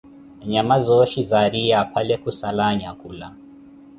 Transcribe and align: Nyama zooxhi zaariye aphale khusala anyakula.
Nyama 0.51 0.75
zooxhi 0.85 1.21
zaariye 1.31 1.73
aphale 1.83 2.15
khusala 2.23 2.63
anyakula. 2.71 3.27